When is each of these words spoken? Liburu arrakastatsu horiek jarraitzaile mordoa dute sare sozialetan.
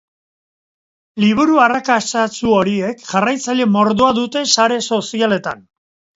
Liburu 1.23 1.59
arrakastatsu 1.65 2.55
horiek 2.61 3.05
jarraitzaile 3.11 3.69
mordoa 3.77 4.11
dute 4.23 4.45
sare 4.59 4.81
sozialetan. 4.93 5.63